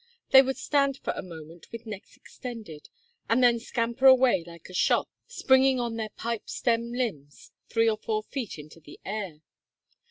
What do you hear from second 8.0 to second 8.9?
feet into